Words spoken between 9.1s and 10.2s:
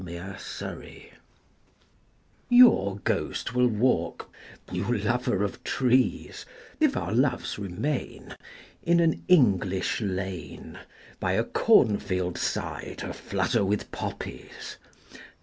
English